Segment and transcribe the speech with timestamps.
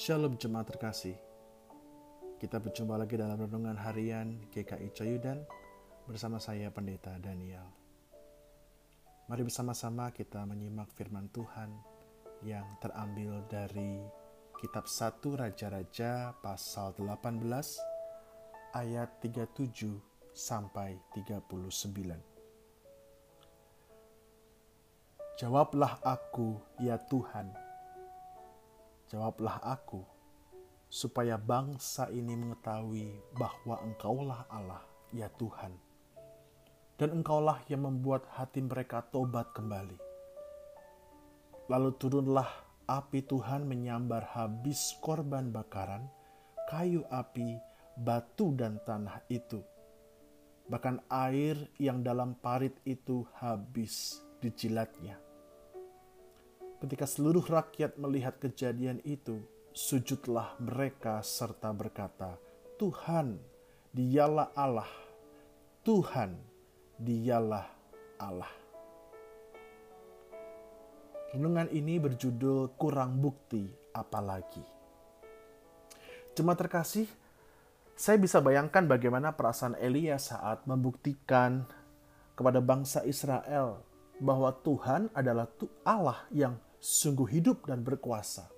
[0.00, 1.12] Shalom jemaat terkasih.
[2.40, 5.44] Kita berjumpa lagi dalam renungan harian GKI Coyudan
[6.08, 7.68] bersama saya Pendeta Daniel.
[9.28, 11.68] Mari bersama-sama kita menyimak firman Tuhan
[12.40, 14.00] yang terambil dari
[14.56, 17.44] kitab 1 Raja-Raja pasal 18
[18.72, 19.84] ayat 37
[20.32, 21.44] sampai 39.
[25.36, 27.52] Jawablah aku, ya Tuhan,
[29.10, 30.06] Jawablah aku,
[30.86, 35.74] supaya bangsa ini mengetahui bahwa Engkaulah Allah, ya Tuhan,
[36.94, 39.98] dan Engkaulah yang membuat hati mereka tobat kembali.
[41.66, 42.46] Lalu turunlah
[42.86, 46.06] api Tuhan menyambar habis korban bakaran,
[46.70, 47.58] kayu api,
[47.98, 49.58] batu, dan tanah itu.
[50.70, 55.29] Bahkan air yang dalam parit itu habis dijilatnya
[56.80, 59.36] Ketika seluruh rakyat melihat kejadian itu,
[59.76, 62.40] sujudlah mereka serta berkata,
[62.80, 63.36] "Tuhan,
[63.92, 64.88] Dialah Allah.
[65.84, 66.40] Tuhan,
[66.96, 67.68] Dialah
[68.16, 68.48] Allah."
[71.36, 74.64] Renungan ini berjudul "Kurang Bukti Apalagi".
[76.32, 77.04] Jemaat terkasih,
[77.92, 81.68] saya bisa bayangkan bagaimana perasaan Elia saat membuktikan
[82.32, 83.84] kepada bangsa Israel
[84.16, 85.44] bahwa Tuhan adalah
[85.84, 88.48] Allah yang sungguh hidup dan berkuasa.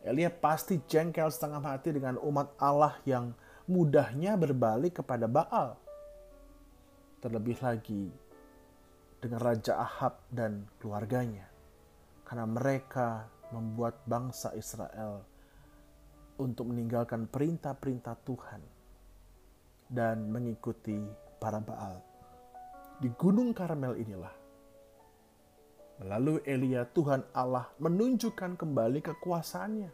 [0.00, 3.36] Elia pasti jengkel setengah mati dengan umat Allah yang
[3.68, 5.76] mudahnya berbalik kepada Baal.
[7.20, 8.08] Terlebih lagi
[9.20, 11.44] dengan Raja Ahab dan keluarganya.
[12.24, 15.20] Karena mereka membuat bangsa Israel
[16.40, 18.62] untuk meninggalkan perintah-perintah Tuhan
[19.92, 20.96] dan mengikuti
[21.36, 22.00] para Baal.
[22.96, 24.39] Di Gunung Karmel inilah
[26.00, 29.90] Lalu Elia Tuhan Allah menunjukkan kembali kekuasaannya,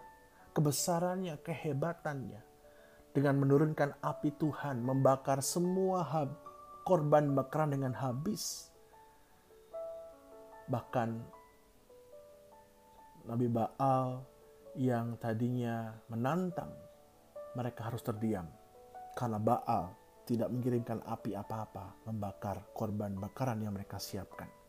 [0.54, 2.40] kebesarannya, kehebatannya.
[3.10, 6.36] Dengan menurunkan api Tuhan membakar semua hab,
[6.86, 8.70] korban bakaran dengan habis.
[10.70, 11.11] Bahkan
[13.27, 14.22] Nabi Baal
[14.78, 16.70] yang tadinya menantang
[17.58, 18.46] mereka harus terdiam
[19.18, 19.90] karena Baal
[20.28, 24.65] tidak mengirimkan api apa-apa membakar korban bakaran yang mereka siapkan.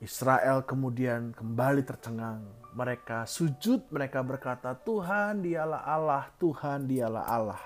[0.00, 2.40] Israel kemudian kembali tercengang.
[2.72, 7.62] Mereka sujud, mereka berkata, "Tuhan, Dialah Allah, Tuhan, Dialah Allah."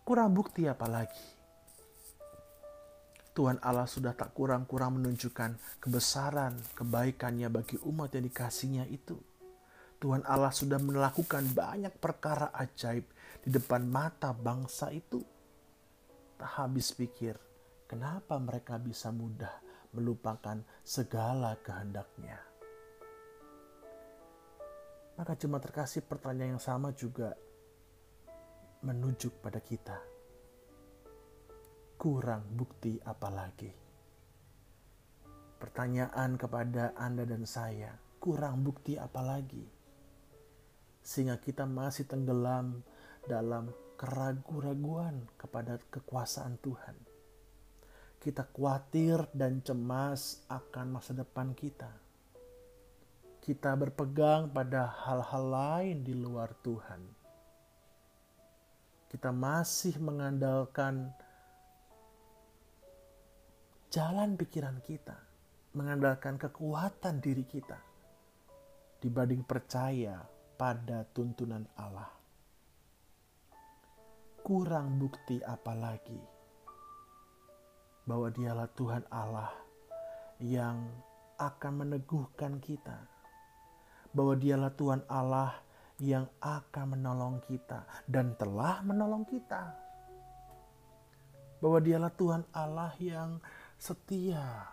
[0.00, 1.26] Kurang bukti apa lagi?
[3.36, 9.20] Tuhan Allah sudah tak kurang-kurang menunjukkan kebesaran, kebaikannya bagi umat yang dikasihnya itu.
[10.00, 13.04] Tuhan Allah sudah melakukan banyak perkara ajaib
[13.44, 15.20] di depan mata bangsa itu.
[16.40, 17.36] Tak habis pikir,
[17.84, 22.38] kenapa mereka bisa mudah melupakan segala kehendaknya.
[25.18, 27.36] Maka cuma terkasih pertanyaan yang sama juga
[28.80, 29.98] menunjuk pada kita.
[32.00, 33.68] Kurang bukti apa lagi?
[35.60, 39.68] Pertanyaan kepada Anda dan saya, kurang bukti apa lagi?
[41.04, 42.80] Sehingga kita masih tenggelam
[43.28, 43.68] dalam
[44.00, 46.96] keraguan-raguan kepada kekuasaan Tuhan
[48.20, 51.88] kita khawatir dan cemas akan masa depan kita.
[53.40, 57.00] Kita berpegang pada hal-hal lain di luar Tuhan.
[59.08, 61.08] Kita masih mengandalkan
[63.88, 65.16] jalan pikiran kita,
[65.72, 67.80] mengandalkan kekuatan diri kita
[69.00, 70.20] dibanding percaya
[70.60, 72.12] pada tuntunan Allah.
[74.44, 76.39] Kurang bukti apa lagi?
[78.10, 79.54] Bahwa dialah Tuhan Allah
[80.42, 80.82] yang
[81.38, 83.06] akan meneguhkan kita.
[84.10, 85.62] Bahwa dialah Tuhan Allah
[86.02, 89.78] yang akan menolong kita dan telah menolong kita.
[91.62, 93.38] Bahwa dialah Tuhan Allah yang
[93.78, 94.66] setia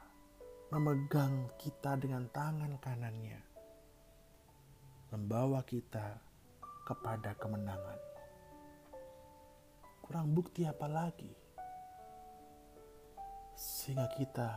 [0.73, 3.37] memegang kita dengan tangan kanannya.
[5.13, 6.17] Membawa kita
[6.89, 8.01] kepada kemenangan.
[10.01, 11.46] Kurang bukti apa lagi?
[13.87, 14.51] Sehingga kita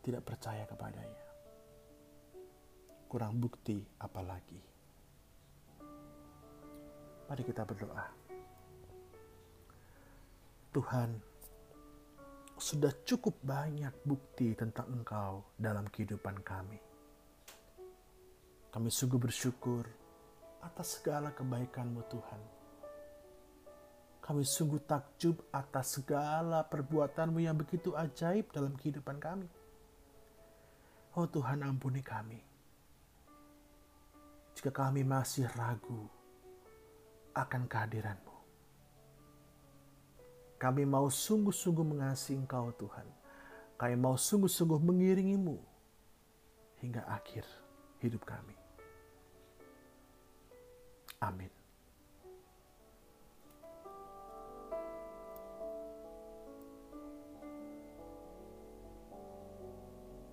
[0.00, 1.28] tidak percaya kepadanya.
[3.04, 4.56] Kurang bukti apalagi.
[7.28, 8.08] Mari kita berdoa.
[10.72, 11.12] Tuhan,
[12.56, 16.80] sudah cukup banyak bukti tentang Engkau dalam kehidupan kami.
[18.72, 19.84] Kami sungguh bersyukur
[20.64, 22.55] atas segala kebaikan-Mu Tuhan
[24.26, 29.46] kami sungguh takjub atas segala perbuatanmu yang begitu ajaib dalam kehidupan kami.
[31.14, 32.42] Oh Tuhan ampuni kami.
[34.56, 36.08] jika kami masih ragu
[37.36, 38.36] akan kehadiran-Mu.
[40.56, 43.04] Kami mau sungguh-sungguh mengasihi Engkau Tuhan.
[43.76, 45.60] Kami mau sungguh-sungguh mengiringimu
[46.80, 47.44] hingga akhir
[48.00, 48.56] hidup kami.
[51.20, 51.65] Amin.